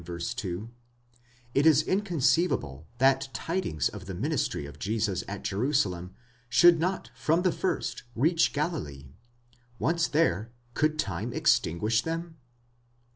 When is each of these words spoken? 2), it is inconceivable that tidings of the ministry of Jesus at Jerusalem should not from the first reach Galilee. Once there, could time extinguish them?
2), 0.03 0.69
it 1.53 1.67
is 1.67 1.83
inconceivable 1.83 2.87
that 2.97 3.29
tidings 3.35 3.87
of 3.89 4.07
the 4.07 4.15
ministry 4.15 4.65
of 4.65 4.79
Jesus 4.79 5.23
at 5.27 5.43
Jerusalem 5.43 6.15
should 6.49 6.79
not 6.79 7.11
from 7.13 7.43
the 7.43 7.51
first 7.51 8.01
reach 8.15 8.51
Galilee. 8.51 9.11
Once 9.77 10.07
there, 10.07 10.49
could 10.73 10.97
time 10.97 11.31
extinguish 11.31 12.01
them? 12.01 12.37